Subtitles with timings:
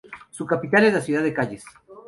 [0.31, 1.63] Su capital es la ciudad de Kayes.